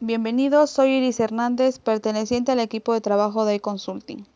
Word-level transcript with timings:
Bienvenidos, 0.00 0.70
soy 0.70 0.90
Iris 0.90 1.20
Hernández, 1.20 1.78
perteneciente 1.78 2.50
al 2.50 2.58
equipo 2.58 2.92
de 2.92 3.00
trabajo 3.00 3.44
de 3.44 3.60
Consulting. 3.60 4.26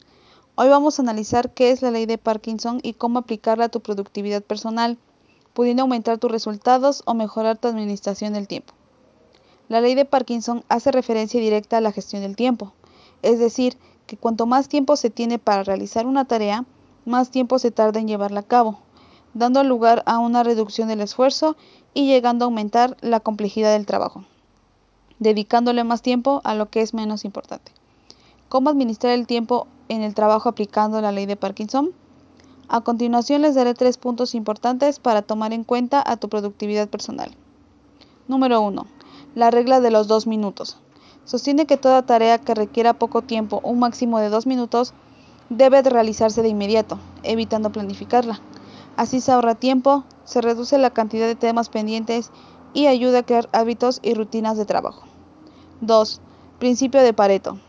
Hoy 0.55 0.69
vamos 0.69 0.99
a 0.99 1.03
analizar 1.03 1.53
qué 1.53 1.73
es 1.73 1.83
la 1.83 1.91
ley 1.91 2.07
de 2.07 2.17
Parkinson 2.17 2.79
y 2.81 2.93
cómo 2.93 3.19
aplicarla 3.19 3.65
a 3.65 3.69
tu 3.69 3.81
productividad 3.81 4.41
personal, 4.41 4.99
pudiendo 5.55 5.83
aumentar 5.83 6.19
tus 6.19 6.31
resultados 6.31 7.03
o 7.07 7.15
mejorar 7.15 7.59
tu 7.59 7.67
administración 7.67 8.35
del 8.35 8.47
tiempo. 8.47 8.73
La 9.69 9.81
ley 9.81 9.97
de 9.97 10.05
Parkinson 10.05 10.65
hace 10.69 10.93
referencia 10.93 11.41
directa 11.41 11.79
a 11.79 11.81
la 11.81 11.91
gestión 11.91 12.23
del 12.23 12.37
tiempo, 12.37 12.73
es 13.23 13.41
decir, 13.41 13.77
que 14.07 14.17
cuanto 14.17 14.47
más 14.47 14.69
tiempo 14.69 14.95
se 14.95 15.11
tiene 15.11 15.41
para 15.41 15.65
realizar 15.65 16.07
una 16.07 16.25
tarea, 16.25 16.67
más 17.05 17.31
tiempo 17.31 17.59
se 17.59 17.73
tarda 17.73 17.99
en 17.99 18.07
llevarla 18.07 18.41
a 18.41 18.47
cabo, 18.47 18.79
dando 19.35 19.65
lugar 19.65 20.05
a 20.07 20.21
una 20.21 20.45
reducción 20.45 20.87
del 20.87 21.01
esfuerzo 21.01 21.57
y 21.95 22.07
llegando 22.07 22.45
a 22.45 22.47
aumentar 22.47 22.97
la 23.01 23.19
complejidad 23.19 23.73
del 23.73 23.87
trabajo, 23.87 24.25
dedicándole 25.19 25.85
más 25.85 26.03
tiempo 26.03 26.41
a 26.45 26.55
lo 26.55 26.71
que 26.71 26.83
es 26.83 26.95
menos 26.95 27.25
importante. 27.25 27.73
¿Cómo 28.49 28.71
administrar 28.71 29.13
el 29.13 29.27
tiempo 29.27 29.67
en 29.89 30.03
el 30.03 30.15
trabajo 30.15 30.49
aplicando 30.49 31.01
la 31.01 31.13
ley 31.13 31.27
de 31.27 31.37
Parkinson? 31.37 31.91
A 32.69 32.83
continuación 32.83 33.43
les 33.43 33.55
daré 33.55 33.75
tres 33.75 33.97
puntos 33.97 34.35
importantes 34.35 34.99
para 34.99 35.23
tomar 35.23 35.53
en 35.53 35.65
cuenta 35.65 36.03
a 36.07 36.17
tu 36.17 36.29
productividad 36.29 36.89
personal. 36.89 37.31
Número 38.27 38.61
1. 38.61 38.87
La 39.35 39.51
regla 39.51 39.81
de 39.81 39.91
los 39.91 40.07
dos 40.07 40.27
minutos. 40.27 40.77
Sostiene 41.25 41.67
que 41.67 41.77
toda 41.77 42.07
tarea 42.07 42.39
que 42.39 42.55
requiera 42.55 42.95
poco 42.95 43.23
tiempo, 43.23 43.61
un 43.63 43.79
máximo 43.79 44.19
de 44.19 44.29
dos 44.29 44.47
minutos, 44.47 44.93
debe 45.49 45.83
de 45.83 45.91
realizarse 45.91 46.43
de 46.43 46.49
inmediato, 46.49 46.99
evitando 47.23 47.73
planificarla. 47.73 48.41
Así 48.97 49.21
se 49.21 49.33
ahorra 49.33 49.55
tiempo, 49.55 50.05
se 50.25 50.43
reduce 50.43 50.77
la 50.77 50.91
cantidad 50.91 51.27
de 51.27 51.37
temas 51.37 51.71
pendientes 51.71 52.31
y 52.75 52.87
ayuda 52.87 53.21
a 53.21 53.23
crear 53.23 53.49
hábitos 53.53 54.01
y 54.03 54.13
rutinas 54.13 54.59
de 54.59 54.67
trabajo. 54.67 55.08
2. 55.81 56.21
Principio 56.59 57.01
de 57.03 57.13
Pareto. 57.13 57.61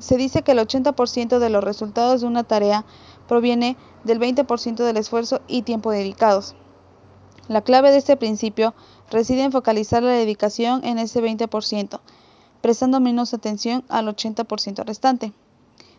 Se 0.00 0.16
dice 0.16 0.42
que 0.42 0.50
el 0.50 0.58
80% 0.58 1.38
de 1.38 1.48
los 1.48 1.62
resultados 1.62 2.20
de 2.20 2.26
una 2.26 2.42
tarea 2.42 2.84
proviene 3.28 3.76
del 4.02 4.18
20% 4.18 4.82
del 4.82 4.96
esfuerzo 4.96 5.40
y 5.46 5.62
tiempo 5.62 5.92
dedicados. 5.92 6.56
La 7.46 7.62
clave 7.62 7.92
de 7.92 7.98
este 7.98 8.16
principio 8.16 8.74
reside 9.10 9.44
en 9.44 9.52
focalizar 9.52 10.02
la 10.02 10.10
dedicación 10.10 10.84
en 10.84 10.98
ese 10.98 11.22
20%, 11.22 12.00
prestando 12.60 12.98
menos 12.98 13.32
atención 13.32 13.84
al 13.88 14.08
80% 14.08 14.84
restante. 14.84 15.32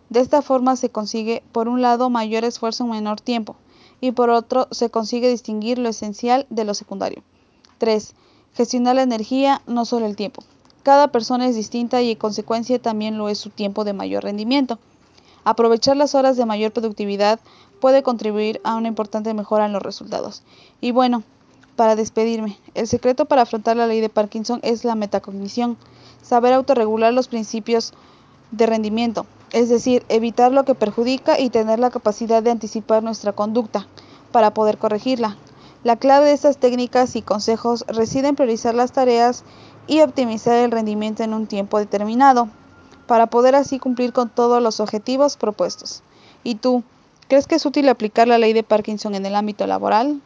De 0.10 0.20
esta 0.20 0.42
forma 0.42 0.76
se 0.76 0.90
consigue, 0.90 1.44
por 1.54 1.70
un 1.70 1.82
lado, 1.82 2.10
mayor 2.10 2.44
esfuerzo 2.44 2.84
en 2.84 2.92
menor 2.92 3.22
tiempo, 3.22 3.56
y 4.02 4.12
por 4.12 4.30
otro 4.30 4.68
se 4.72 4.90
consigue 4.90 5.30
distinguir 5.30 5.80
lo 5.80 5.88
esencial 5.88 6.46
de 6.50 6.66
lo 6.66 6.74
secundario. 6.74 7.24
3. 7.78 8.16
Gestionar 8.54 8.96
la 8.96 9.04
energía, 9.04 9.62
no 9.66 9.86
solo 9.86 10.06
el 10.06 10.18
tiempo. 10.18 10.44
Cada 10.84 11.08
persona 11.08 11.48
es 11.48 11.56
distinta 11.56 12.02
y 12.02 12.12
en 12.12 12.18
consecuencia 12.18 12.78
también 12.78 13.18
lo 13.18 13.30
es 13.30 13.38
su 13.38 13.50
tiempo 13.50 13.86
de 13.86 13.94
mayor 13.94 14.24
rendimiento. 14.24 14.80
Aprovechar 15.46 15.98
las 15.98 16.14
horas 16.14 16.38
de 16.38 16.46
mayor 16.46 16.72
productividad 16.72 17.40
puede 17.80 18.04
contribuir 18.04 18.62
a 18.64 18.76
una 18.76 18.90
importante 18.90 19.34
mejora 19.34 19.66
en 19.66 19.74
los 19.74 19.82
resultados. 19.82 20.44
Y 20.82 20.92
bueno, 20.92 21.24
para 21.76 21.96
despedirme, 21.96 22.58
el 22.76 22.88
secreto 22.88 23.26
para 23.26 23.44
afrontar 23.44 23.78
la 23.78 23.88
ley 23.88 24.00
de 24.00 24.10
Parkinson 24.10 24.60
es 24.62 24.84
la 24.84 24.96
metacognición, 24.96 25.78
saber 26.22 26.54
autorregular 26.54 27.14
los 27.14 27.28
principios 27.28 27.94
de 28.52 28.66
rendimiento, 28.66 29.26
es 29.52 29.70
decir, 29.70 30.06
evitar 30.10 30.52
lo 30.52 30.66
que 30.66 30.76
perjudica 30.76 31.40
y 31.40 31.50
tener 31.50 31.80
la 31.80 31.90
capacidad 31.90 32.44
de 32.44 32.52
anticipar 32.52 33.04
nuestra 33.04 33.34
conducta 33.34 33.88
para 34.32 34.54
poder 34.54 34.78
corregirla. 34.78 35.38
La 35.84 35.98
clave 35.98 36.28
de 36.28 36.34
estas 36.34 36.58
técnicas 36.58 37.16
y 37.16 37.22
consejos 37.22 37.84
reside 37.88 38.30
en 38.30 38.36
priorizar 38.36 38.76
las 38.76 38.94
tareas 38.94 39.44
y 39.88 40.02
optimizar 40.02 40.56
el 40.56 40.72
rendimiento 40.72 41.24
en 41.24 41.34
un 41.34 41.48
tiempo 41.48 41.80
determinado, 41.80 42.50
para 43.08 43.28
poder 43.28 43.56
así 43.56 43.80
cumplir 43.80 44.14
con 44.14 44.30
todos 44.30 44.62
los 44.62 44.80
objetivos 44.80 45.38
propuestos. 45.38 46.04
¿Y 46.44 46.56
tú, 46.56 46.84
crees 47.28 47.48
que 47.48 47.56
es 47.56 47.66
útil 47.66 47.90
aplicar 47.90 48.28
la 48.28 48.38
ley 48.38 48.54
de 48.54 48.64
Parkinson 48.64 49.16
en 49.16 49.26
el 49.26 49.36
ámbito 49.36 49.68
laboral? 49.68 50.22